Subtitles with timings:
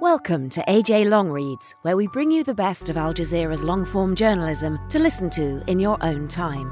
[0.00, 3.84] Welcome to AJ Long Reads, where we bring you the best of Al Jazeera's long
[3.84, 6.70] form journalism to listen to in your own time.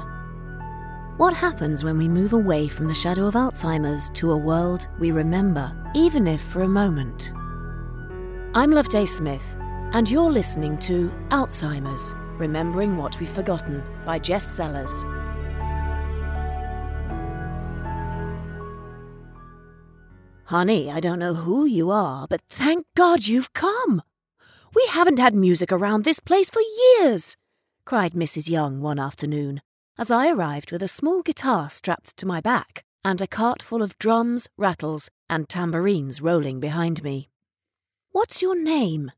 [1.17, 5.11] What happens when we move away from the shadow of Alzheimer's to a world we
[5.11, 7.31] remember, even if for a moment?
[8.55, 9.55] I'm Loveday Smith,
[9.93, 15.05] and you're listening to Alzheimer's Remembering What We've Forgotten by Jess Sellers.
[20.49, 24.01] Honey, I don't know who you are, but thank God you've come.
[24.73, 26.63] We haven't had music around this place for
[26.97, 27.37] years,
[27.85, 28.49] cried Mrs.
[28.49, 29.61] Young one afternoon,
[29.95, 33.83] as I arrived with a small guitar strapped to my back and a cart full
[33.83, 37.29] of drums, rattles, and tambourines rolling behind me.
[38.11, 39.11] What's your name?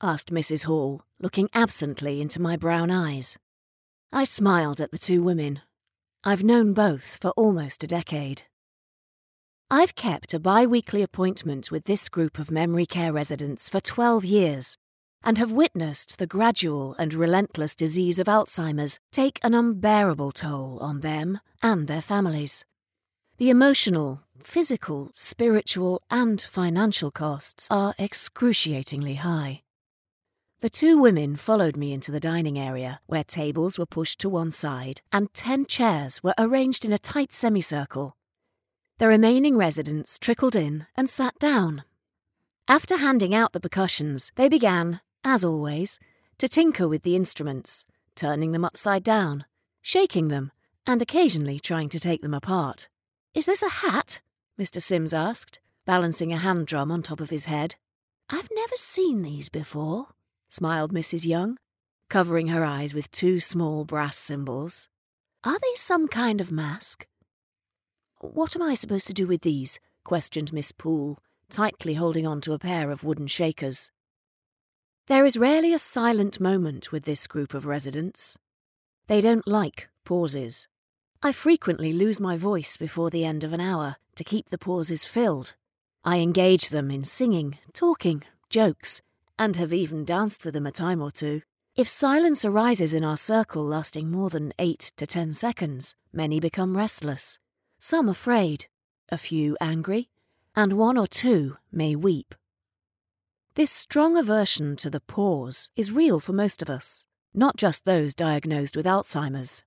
[0.00, 0.64] asked Mrs.
[0.64, 3.36] Hall, looking absently into my brown eyes.
[4.10, 5.60] I smiled at the two women.
[6.24, 8.44] I've known both for almost a decade.
[9.70, 14.24] I've kept a bi weekly appointment with this group of memory care residents for 12
[14.24, 14.78] years
[15.22, 21.00] and have witnessed the gradual and relentless disease of Alzheimer's take an unbearable toll on
[21.00, 22.64] them and their families.
[23.36, 29.64] The emotional, physical, spiritual, and financial costs are excruciatingly high.
[30.60, 34.50] The two women followed me into the dining area, where tables were pushed to one
[34.50, 38.14] side and ten chairs were arranged in a tight semicircle
[38.98, 41.84] the remaining residents trickled in and sat down.
[42.66, 46.00] After handing out the percussions, they began, as always,
[46.38, 49.44] to tinker with the instruments, turning them upside down,
[49.80, 50.50] shaking them,
[50.86, 52.88] and occasionally trying to take them apart.
[53.34, 54.20] Is this a hat?
[54.58, 54.82] Mr.
[54.82, 57.76] Sims asked, balancing a hand drum on top of his head.
[58.28, 60.08] I've never seen these before,
[60.48, 61.24] smiled Mrs.
[61.24, 61.56] Young,
[62.10, 64.88] covering her eyes with two small brass cymbals.
[65.44, 67.06] Are they some kind of mask?
[68.20, 69.78] What am I supposed to do with these?
[70.02, 73.92] questioned Miss Poole, tightly holding on to a pair of wooden shakers.
[75.06, 78.36] There is rarely a silent moment with this group of residents.
[79.06, 80.66] They don't like pauses.
[81.22, 85.04] I frequently lose my voice before the end of an hour to keep the pauses
[85.04, 85.54] filled.
[86.02, 89.00] I engage them in singing, talking, jokes,
[89.38, 91.42] and have even danced with them a time or two.
[91.76, 96.76] If silence arises in our circle lasting more than eight to ten seconds, many become
[96.76, 97.38] restless
[97.78, 98.66] some afraid,
[99.08, 100.08] a few angry,
[100.56, 102.34] and one or two may weep.
[103.54, 108.14] This strong aversion to the pause is real for most of us, not just those
[108.14, 109.62] diagnosed with Alzheimer's.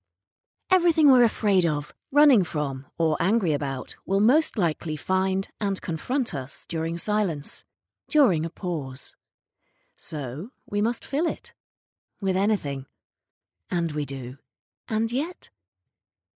[0.70, 6.34] Everything we're afraid of, running from, or angry about will most likely find and confront
[6.34, 7.64] us during silence,
[8.08, 9.14] during a pause.
[9.96, 11.52] So we must fill it
[12.20, 12.86] with anything.
[13.70, 14.38] And we do.
[14.88, 15.50] And yet,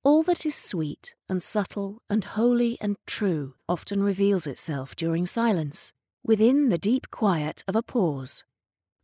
[0.06, 5.92] all that is sweet and subtle and holy and true often reveals itself during silence,
[6.24, 8.44] within the deep quiet of a pause.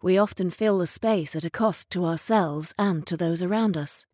[0.04, 4.06] We often fill the space at a cost to ourselves and to those around us.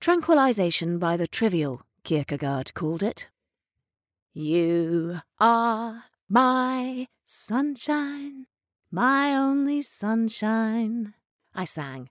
[0.00, 3.28] Tranquilization by the trivial, Kierkegaard called it.
[4.32, 8.46] You are my sunshine,
[8.90, 11.12] my only sunshine,
[11.54, 12.08] I sang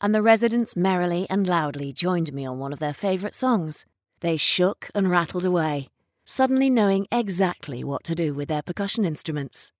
[0.00, 3.84] and the residents merrily and loudly joined me on one of their favourite songs.
[4.20, 5.88] They shook and rattled away,
[6.24, 9.72] suddenly knowing exactly what to do with their percussion instruments.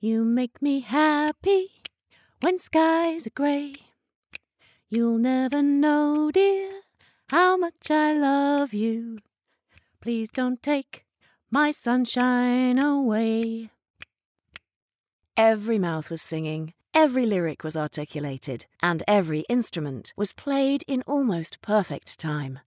[0.00, 1.68] You make me happy
[2.40, 3.74] when skies are grey.
[4.88, 6.80] You'll never know, dear,
[7.30, 9.18] how much I love you.
[10.00, 11.06] Please don't take
[11.50, 13.70] my sunshine away.
[15.36, 21.62] Every mouth was singing, Every lyric was articulated, and every instrument was played in almost
[21.62, 22.58] perfect time.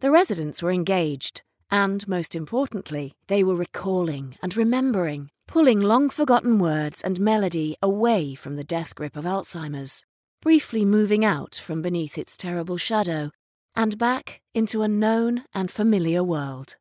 [0.00, 6.60] The residents were engaged, and most importantly, they were recalling and remembering, pulling long forgotten
[6.60, 10.04] words and melody away from the death grip of Alzheimer's,
[10.40, 13.32] briefly moving out from beneath its terrible shadow
[13.74, 16.76] and back into a known and familiar world.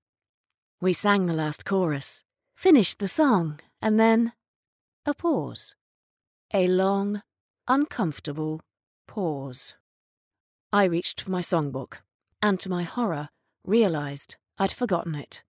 [0.80, 2.24] We sang the last chorus,
[2.56, 4.34] finished the song, and then
[5.04, 5.74] a pause.
[6.56, 7.22] A long,
[7.68, 8.62] uncomfortable
[9.10, 9.76] pause.
[10.72, 11.98] I reached for my songbook,
[12.42, 13.28] and to my horror,
[13.66, 15.44] realized I'd forgotten it.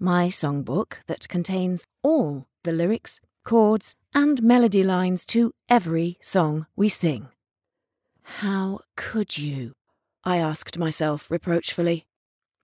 [0.00, 6.88] My songbook that contains all the lyrics, chords, and melody lines to every song we
[6.88, 7.28] sing.
[8.40, 9.74] How could you?
[10.24, 12.06] I asked myself reproachfully.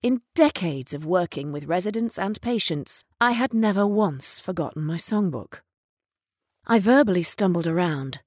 [0.03, 5.61] In decades of working with residents and patients, I had never once forgotten my songbook.
[6.69, 8.19] I verbally stumbled around.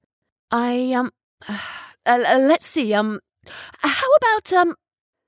[0.49, 1.11] I, um,
[1.47, 1.57] uh,
[2.05, 3.19] uh, let's see, um,
[3.77, 4.75] how about, um,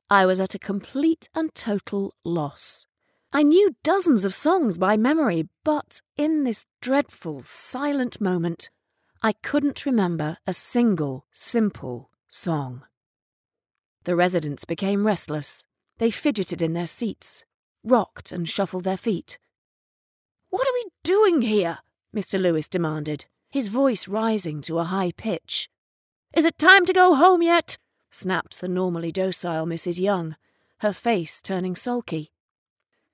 [0.10, 2.86] I was at a complete and total loss.
[3.32, 8.72] I knew dozens of songs by memory, but in this dreadful, silent moment,
[9.22, 12.84] I couldn't remember a single, simple song.
[14.06, 15.66] The residents became restless.
[16.00, 17.46] They fidgeted in their seats,
[17.84, 19.38] rocked and shuffled their feet.
[20.50, 21.80] What are we doing here?
[22.16, 22.40] Mr.
[22.40, 25.70] Lewis demanded, his voice rising to a high pitch.
[26.36, 27.78] Is it time to go home yet?
[28.10, 30.00] snapped the normally docile Mrs.
[30.00, 30.36] Young,
[30.80, 32.32] her face turning sulky.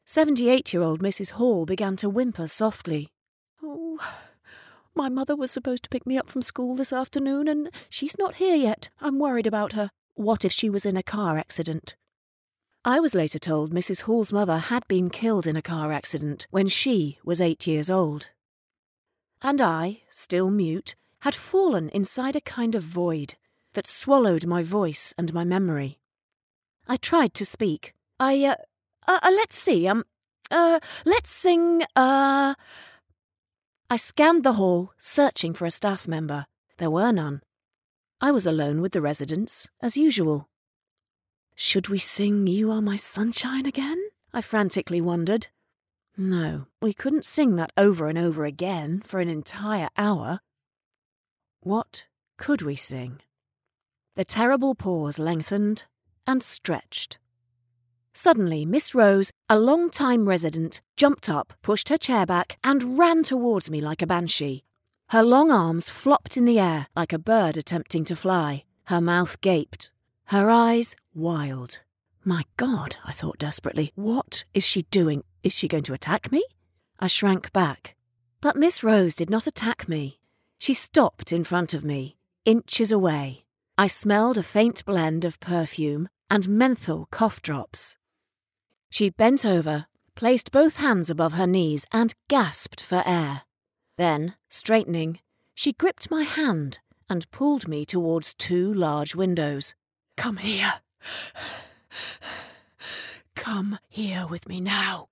[0.05, 1.31] Seventy eight year old Mrs.
[1.31, 3.11] Hall began to whimper softly.
[3.61, 3.99] Oh,
[4.95, 8.35] my mother was supposed to pick me up from school this afternoon, and she's not
[8.35, 8.89] here yet.
[8.99, 9.91] I'm worried about her.
[10.15, 11.95] What if she was in a car accident?
[12.83, 14.01] I was later told Mrs.
[14.01, 18.29] Hall's mother had been killed in a car accident when she was eight years old.
[19.41, 23.35] And I, still mute, had fallen inside a kind of void
[23.73, 25.99] that swallowed my voice and my memory.
[26.87, 27.93] I tried to speak.
[28.19, 28.55] I, uh,
[29.07, 30.03] uh, uh let's see, um,
[30.51, 32.55] uh, let's sing, uh.
[33.89, 36.45] I scanned the hall, searching for a staff member.
[36.77, 37.41] There were none.
[38.21, 40.49] I was alone with the residents, as usual.
[41.55, 44.01] Should we sing You Are My Sunshine again?
[44.33, 45.47] I frantically wondered.
[46.21, 50.41] No, we couldn't sing that over and over again for an entire hour.
[51.61, 52.07] What
[52.37, 53.21] could we sing?
[54.17, 55.85] The terrible pause lengthened
[56.27, 57.19] and stretched.
[58.13, 63.71] Suddenly, Miss Rose, a long-time resident, jumped up, pushed her chair back, and ran towards
[63.71, 64.63] me like a banshee.
[65.11, 68.65] Her long arms flopped in the air like a bird attempting to fly.
[68.87, 69.89] Her mouth gaped,
[70.25, 71.79] her eyes wild.
[72.23, 75.23] My God, I thought desperately, what is she doing?
[75.43, 76.43] Is she going to attack me?
[76.99, 77.95] I shrank back.
[78.41, 80.19] But Miss Rose did not attack me.
[80.57, 83.45] She stopped in front of me, inches away.
[83.77, 87.97] I smelled a faint blend of perfume and menthol cough drops.
[88.89, 93.43] She bent over, placed both hands above her knees, and gasped for air.
[93.97, 95.19] Then, straightening,
[95.55, 96.79] she gripped my hand
[97.09, 99.73] and pulled me towards two large windows.
[100.17, 100.73] Come here.
[103.35, 105.07] Come here with me now.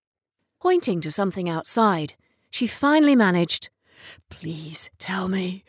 [0.62, 2.16] Pointing to something outside,
[2.50, 3.70] she finally managed,
[4.30, 5.64] Please tell me.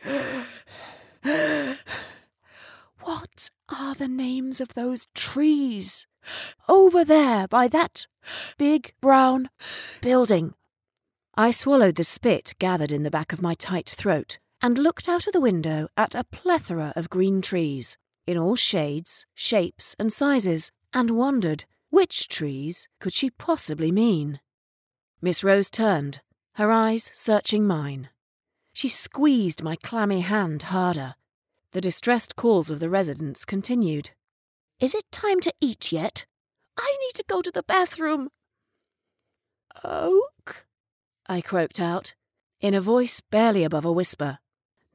[3.01, 6.07] What are the names of those trees?
[6.69, 8.07] Over there by that
[8.59, 9.49] big brown
[10.03, 10.55] building.
[11.35, 15.27] I swallowed the spit gathered in the back of my tight throat and looked out
[15.27, 17.97] of the window at a plethora of green trees,
[18.27, 24.41] in all shades, shapes, and sizes, and wondered which trees could she possibly mean.
[25.21, 26.21] Miss Rose turned,
[26.55, 28.11] her eyes searching mine.
[28.73, 31.15] She squeezed my clammy hand harder
[31.73, 34.11] the distressed calls of the residents continued.
[34.81, 36.25] Is it time to eat yet?
[36.79, 38.31] I need to go to the bathroom.
[39.85, 40.67] Oak?
[41.27, 42.15] I croaked out,
[42.61, 44.39] in a voice barely above a whisper.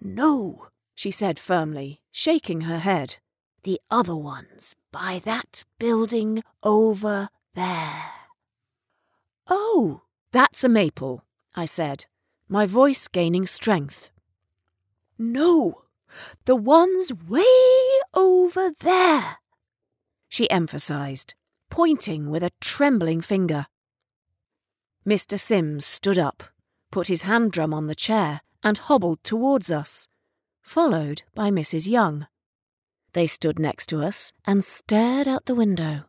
[0.02, 3.18] No, she said firmly, shaking her head.
[3.64, 8.12] The other ones, by that building over there.
[9.48, 10.02] Oh,
[10.32, 11.24] that's a maple,
[11.56, 12.06] I said,
[12.50, 14.12] my voice gaining strength.
[15.18, 15.84] No,
[16.46, 19.38] the ones way over there,
[20.28, 21.34] she emphasized,
[21.70, 23.68] pointing with a trembling finger.
[25.06, 25.40] Mr.
[25.40, 26.44] Sims stood up,
[26.92, 30.08] put his hand drum on the chair, and hobbled towards us,
[30.62, 31.88] followed by Mrs.
[31.88, 32.28] Young.
[33.14, 36.06] They stood next to us and stared out the window.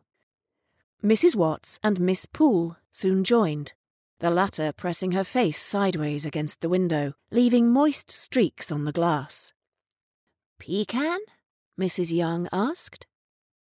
[1.03, 1.35] Mrs.
[1.35, 3.73] Watts and Miss Poole soon joined,
[4.19, 9.53] the latter pressing her face sideways against the window, leaving moist streaks on the glass.
[10.57, 11.19] Pecan?
[11.79, 12.11] Mrs.
[12.11, 13.05] Young asked.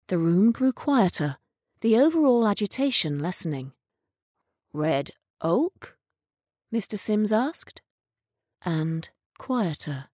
[0.07, 1.37] The room grew quieter,
[1.79, 3.71] the overall agitation lessening.
[4.73, 5.97] Red oak?
[6.71, 6.99] Mr.
[6.99, 7.81] Sims asked.
[8.63, 10.09] And quieter.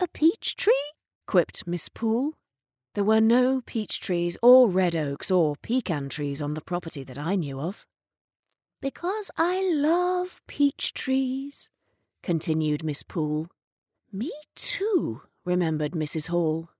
[0.00, 0.92] A peach tree?
[1.26, 2.32] Quipped Miss Poole.
[2.94, 7.18] There were no peach trees or red oaks or pecan trees on the property that
[7.18, 7.86] I knew of.
[8.80, 11.70] Because I love peach trees,
[12.22, 13.48] continued Miss Poole.
[14.12, 16.28] Me too, remembered Mrs.
[16.28, 16.70] Hall.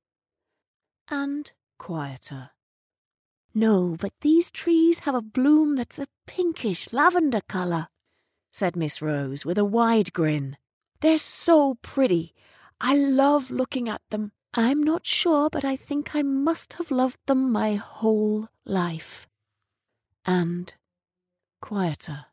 [1.08, 2.50] And quieter.
[3.54, 7.88] No, but these trees have a bloom that's a pinkish lavender colour,
[8.50, 10.56] said Miss Rose with a wide grin.
[11.00, 12.34] They're so pretty.
[12.84, 14.32] I love looking at them.
[14.54, 19.28] I'm not sure, but I think I must have loved them my whole life.
[20.26, 20.74] And
[21.60, 22.26] quieter.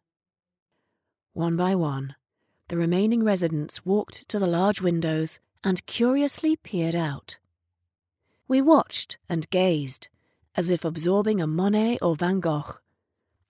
[1.34, 2.16] One by one,
[2.68, 7.38] the remaining residents walked to the large windows and curiously peered out.
[8.48, 10.08] We watched and gazed,
[10.56, 12.80] as if absorbing a Monet or Van Gogh,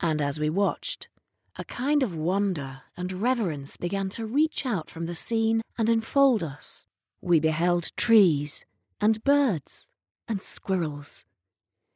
[0.01, 1.07] And as we watched,
[1.55, 6.43] a kind of wonder and reverence began to reach out from the scene and enfold
[6.43, 6.85] us.
[7.21, 8.65] We beheld trees
[9.01, 9.89] and birds
[10.27, 11.25] and squirrels.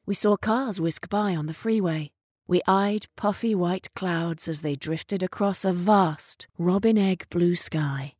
[0.06, 2.12] We saw cars whisk by on the freeway.
[2.48, 8.15] We eyed puffy white clouds as they drifted across a vast robin egg blue sky.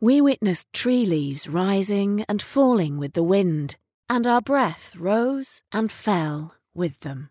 [0.00, 3.76] We witnessed tree leaves rising and falling with the wind,
[4.08, 7.30] and our breath rose and fell with them.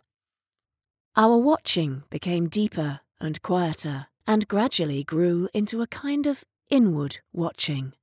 [1.16, 7.94] Our watching became deeper and quieter, and gradually grew into a kind of inward watching.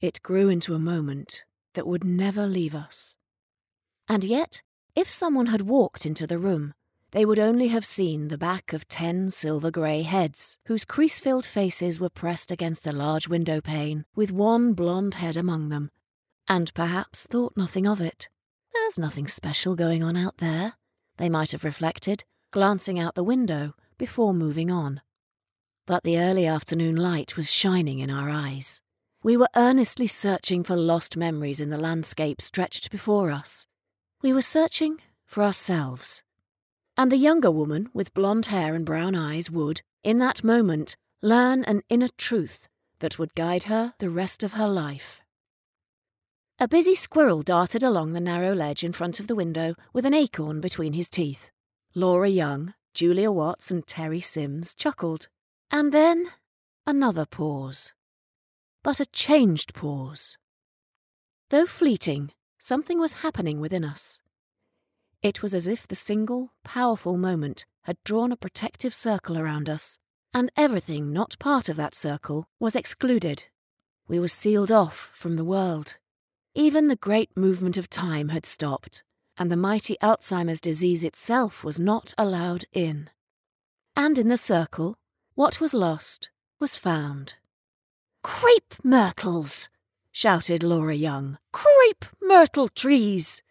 [0.00, 3.16] It grew into a moment that would never leave us.
[4.08, 4.62] And yet,
[4.96, 6.72] if someone had walked into the room,
[7.12, 11.44] they would only have seen the back of ten silver grey heads, whose crease filled
[11.44, 15.90] faces were pressed against a large window pane, with one blonde head among them,
[16.48, 18.28] and perhaps thought nothing of it.
[18.72, 20.74] There's nothing special going on out there,
[21.18, 25.02] they might have reflected, glancing out the window before moving on.
[25.86, 28.80] But the early afternoon light was shining in our eyes.
[29.22, 33.66] We were earnestly searching for lost memories in the landscape stretched before us.
[34.22, 34.96] We were searching
[35.26, 36.22] for ourselves.
[36.96, 41.64] And the younger woman with blonde hair and brown eyes would, in that moment, learn
[41.64, 42.66] an inner truth
[43.00, 45.20] that would guide her the rest of her life.
[46.58, 50.14] A busy squirrel darted along the narrow ledge in front of the window with an
[50.14, 51.50] acorn between his teeth.
[51.94, 55.28] Laura Young, Julia Watts, and Terry Sims chuckled.
[55.70, 56.30] And then
[56.86, 57.92] another pause.
[58.82, 60.36] But a changed pause.
[61.50, 64.22] Though fleeting, something was happening within us.
[65.22, 69.98] It was as if the single, powerful moment had drawn a protective circle around us,
[70.32, 73.44] and everything not part of that circle was excluded.
[74.08, 75.96] We were sealed off from the world.
[76.54, 79.02] Even the great movement of time had stopped
[79.40, 83.08] and the mighty Alzheimer's disease itself was not allowed in.
[83.96, 84.98] And in the circle,
[85.34, 87.36] what was lost was found.
[88.22, 89.68] Crepe myrtles!
[90.12, 91.38] shouted Laura Young.
[91.52, 93.42] Crepe myrtle trees!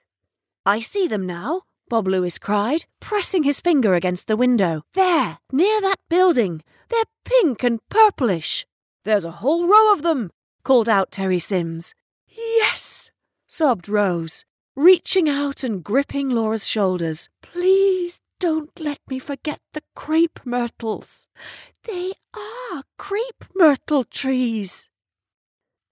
[0.65, 4.83] I see them now, Bob Lewis cried, pressing his finger against the window.
[4.93, 6.61] There, near that building.
[6.89, 8.65] They're pink and purplish.
[9.05, 10.31] There's a whole row of them,
[10.63, 11.95] called out Terry Sims.
[12.27, 13.11] Yes,
[13.47, 14.45] sobbed Rose
[14.79, 17.27] reaching out and gripping Laura's shoulders.
[17.41, 17.88] Please
[18.39, 21.27] don't let me forget the crepe myrtles.
[21.83, 24.89] They are crepe myrtle trees.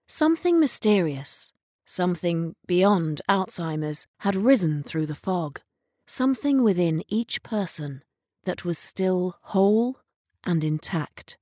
[0.06, 1.52] Something mysterious,
[1.84, 5.60] something beyond Alzheimer's, had risen through the fog.
[6.06, 8.02] Something within each person
[8.44, 9.98] that was still whole
[10.44, 11.36] and intact.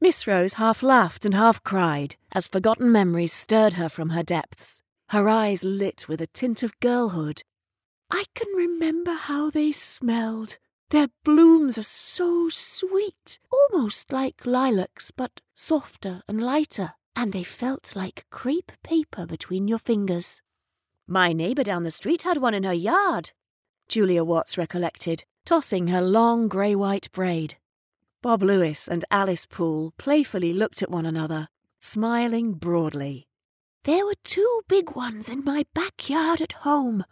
[0.00, 4.80] Miss Rose half laughed and half cried as forgotten memories stirred her from her depths
[5.10, 7.42] her eyes lit with a tint of girlhood.
[8.10, 10.58] I can remember how they smelled.
[10.90, 17.94] Their blooms are so sweet, almost like lilacs, but softer and lighter, and they felt
[17.94, 20.42] like crepe paper between your fingers.
[21.06, 23.30] My neighbour down the street had one in her yard,
[23.90, 27.56] Julia Watts recollected, tossing her long grey white braid.
[28.22, 31.48] Bob Lewis and Alice Poole playfully looked at one another,
[31.80, 33.26] smiling broadly.
[33.82, 37.02] There were two big ones in my backyard at home,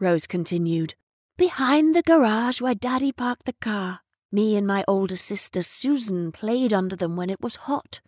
[0.00, 0.94] Rose continued.
[1.36, 4.00] Behind the garage where Daddy parked the car.
[4.30, 8.00] Me and my older sister Susan played under them when it was hot.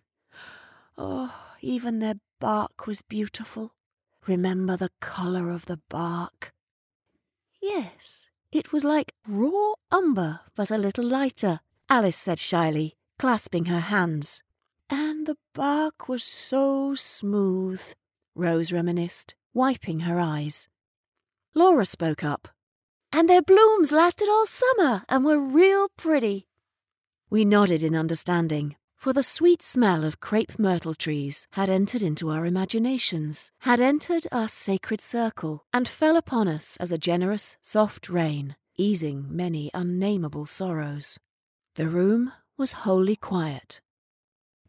[0.98, 3.74] Oh, even their bark was beautiful.
[4.26, 6.52] Remember the colour of the bark?
[7.60, 13.80] Yes, it was like raw umber, but a little lighter, Alice said shyly, clasping her
[13.80, 14.42] hands.
[14.88, 17.82] And the bark was so smooth.
[18.34, 20.68] Rose reminisced, wiping her eyes.
[21.54, 22.48] Laura spoke up.
[23.12, 26.46] And their blooms lasted all summer and were real pretty.
[27.28, 32.30] We nodded in understanding, for the sweet smell of crepe myrtle trees had entered into
[32.30, 38.08] our imaginations, had entered our sacred circle, and fell upon us as a generous, soft
[38.08, 41.18] rain, easing many unnameable sorrows.
[41.74, 43.80] The room was wholly quiet,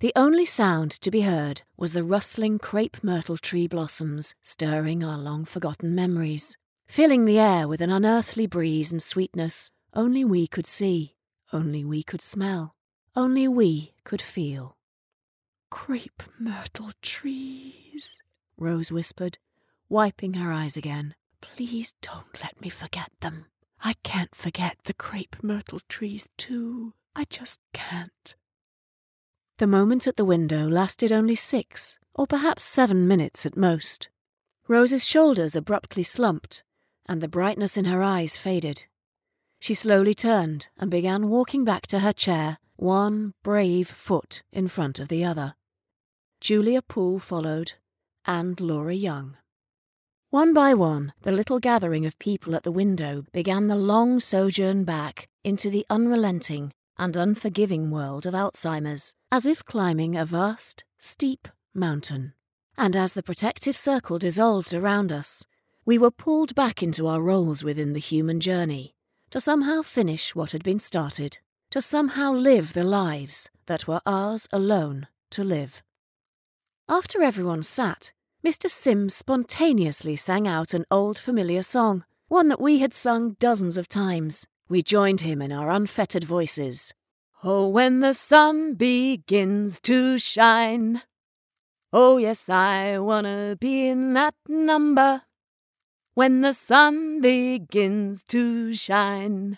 [0.01, 5.19] the only sound to be heard was the rustling crepe myrtle tree blossoms stirring our
[5.19, 6.57] long forgotten memories,
[6.91, 11.15] filling the air with an unearthly breeze and sweetness only we could see,
[11.53, 12.75] only we could smell,
[13.15, 14.75] only we could feel.
[15.69, 18.19] Crepe myrtle trees,
[18.57, 19.37] Rose whispered,
[19.87, 21.15] wiping her eyes again.
[21.39, 23.45] Please don't let me forget them.
[23.81, 26.93] I can't forget the crepe myrtle trees, too.
[27.15, 28.35] I just can't.
[29.59, 34.09] The moment at the window lasted only six, or perhaps seven minutes at most.
[34.67, 36.65] Rose's shoulders abruptly slumped,
[37.11, 38.85] and the brightness in her eyes faded.
[39.59, 44.97] She slowly turned and began walking back to her chair, one brave foot in front
[44.97, 45.55] of the other.
[46.39, 47.73] Julia Poole followed,
[48.23, 49.35] and Laura Young.
[50.29, 54.85] One by one, the little gathering of people at the window began the long sojourn
[54.85, 61.49] back into the unrelenting and unforgiving world of Alzheimer's, as if climbing a vast, steep
[61.73, 62.35] mountain.
[62.77, 65.45] And as the protective circle dissolved around us,
[65.91, 68.95] we were pulled back into our roles within the human journey,
[69.29, 71.37] to somehow finish what had been started,
[71.69, 75.83] to somehow live the lives that were ours alone to live.
[76.87, 78.69] After everyone sat, Mr.
[78.69, 83.89] Sims spontaneously sang out an old familiar song, one that we had sung dozens of
[83.89, 84.47] times.
[84.69, 86.93] We joined him in our unfettered voices.
[87.43, 91.01] Oh, when the sun begins to shine.
[91.91, 95.23] Oh, yes, I wanna be in that number
[96.13, 99.57] when the sun begins to shine.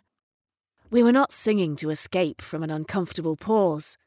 [0.92, 3.98] We were not singing to escape from an uncomfortable pause.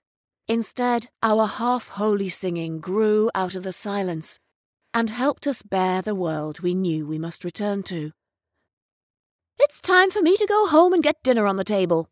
[0.46, 4.38] Instead, our half holy singing grew out of the silence
[4.94, 8.12] and helped us bear the world we knew we must return to.
[9.58, 12.08] It's time for me to go home and get dinner on the table,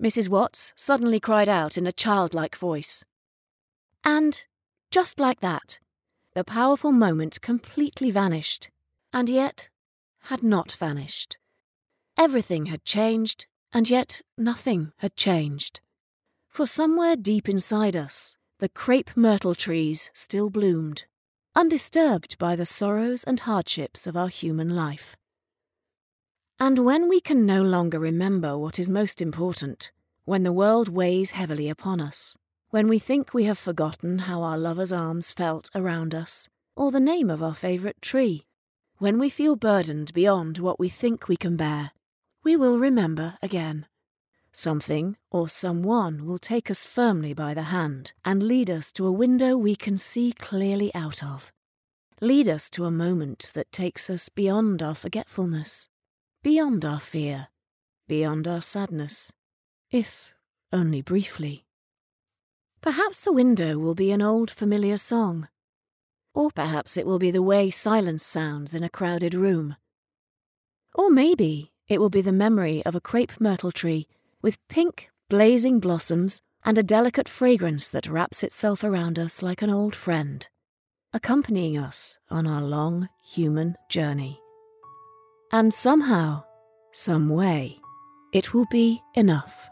[0.00, 0.28] Mrs.
[0.28, 3.04] Watts suddenly cried out in a childlike voice.
[4.04, 4.44] And,
[4.92, 5.80] just like that,
[6.34, 8.70] the powerful moment completely vanished
[9.14, 9.70] and yet
[10.24, 11.38] had not vanished.
[12.18, 15.80] Everything had changed, and yet nothing had changed.
[16.48, 21.04] For somewhere deep inside us, the crepe myrtle trees still bloomed,
[21.54, 25.16] undisturbed by the sorrows and hardships of our human life.
[26.58, 29.92] And when we can no longer remember what is most important,
[30.24, 32.36] when the world weighs heavily upon us,
[32.70, 36.98] when we think we have forgotten how our lover's arms felt around us, or the
[36.98, 38.46] name of our favourite tree,
[39.04, 41.90] when we feel burdened beyond what we think we can bear,
[42.42, 43.84] we will remember again.
[44.50, 49.12] Something or someone will take us firmly by the hand and lead us to a
[49.12, 51.52] window we can see clearly out of.
[52.22, 55.86] Lead us to a moment that takes us beyond our forgetfulness,
[56.42, 57.48] beyond our fear,
[58.08, 59.30] beyond our sadness,
[59.90, 60.32] if
[60.72, 61.66] only briefly.
[62.80, 65.46] Perhaps the window will be an old familiar song
[66.34, 69.76] or perhaps it will be the way silence sounds in a crowded room.
[70.94, 74.06] Or maybe it will be the memory of a crepe myrtle tree
[74.42, 79.70] with pink, blazing blossoms and a delicate fragrance that wraps itself around us like an
[79.70, 80.48] old friend,
[81.12, 84.40] accompanying us on our long human journey.
[85.52, 86.44] And somehow,
[86.92, 87.78] some way,
[88.32, 89.68] it will be enough.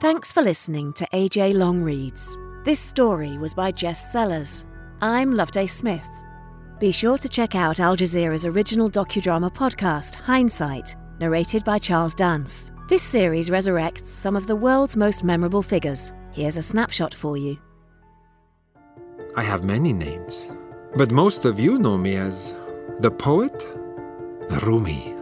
[0.00, 2.38] Thanks for listening to AJ Long Reads.
[2.68, 4.66] This story was by Jess Sellers.
[5.00, 6.06] I'm Loveday Smith.
[6.78, 12.70] Be sure to check out Al Jazeera's original docudrama podcast, Hindsight, narrated by Charles Dance.
[12.86, 16.12] This series resurrects some of the world's most memorable figures.
[16.32, 17.56] Here's a snapshot for you.
[19.34, 20.52] I have many names,
[20.94, 22.52] but most of you know me as
[23.00, 23.66] the poet
[24.62, 25.17] Rumi.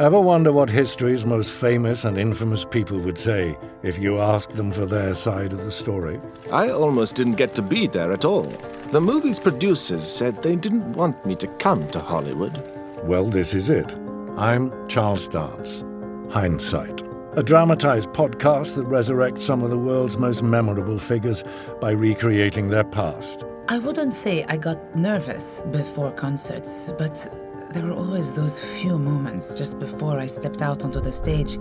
[0.00, 4.72] Ever wonder what history's most famous and infamous people would say if you asked them
[4.72, 6.18] for their side of the story?
[6.50, 8.44] I almost didn't get to be there at all.
[8.92, 12.66] The movie's producers said they didn't want me to come to Hollywood.
[13.04, 13.94] Well, this is it.
[14.38, 15.84] I'm Charles Dance.
[16.30, 17.02] Hindsight.
[17.34, 21.44] A dramatized podcast that resurrects some of the world's most memorable figures
[21.78, 23.44] by recreating their past.
[23.68, 27.30] I wouldn't say I got nervous before concerts, but
[27.72, 31.56] there were always those few moments just before I stepped out onto the stage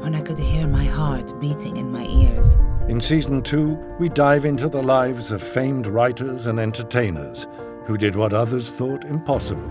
[0.00, 2.56] when I could hear my heart beating in my ears.
[2.88, 7.46] In season two, we dive into the lives of famed writers and entertainers
[7.84, 9.68] who did what others thought impossible.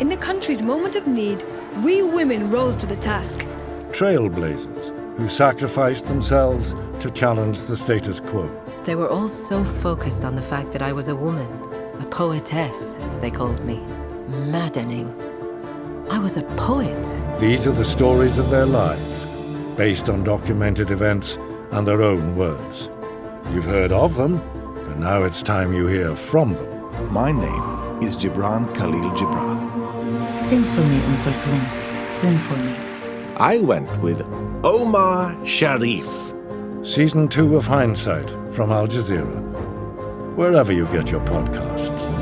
[0.00, 1.44] In the country's moment of need,
[1.84, 3.46] we women rose to the task.
[3.90, 8.50] Trailblazers who sacrificed themselves to challenge the status quo.
[8.82, 11.48] They were all so focused on the fact that I was a woman,
[12.00, 13.80] a poetess, they called me
[14.28, 15.08] maddening.
[16.10, 17.40] I was a poet.
[17.40, 19.26] These are the stories of their lives,
[19.76, 21.38] based on documented events
[21.72, 22.90] and their own words.
[23.50, 24.38] You've heard of them,
[24.86, 27.12] but now it's time you hear from them.
[27.12, 30.38] My name is Gibran Khalil Gibran.
[30.38, 32.20] Sing for me, Uncle Kulthum.
[32.20, 32.74] Sing for me.
[33.36, 34.22] I went with
[34.64, 36.34] Omar Sharif.
[36.84, 39.42] Season 2 of Hindsight from Al Jazeera.
[40.36, 42.13] Wherever you get your podcasts.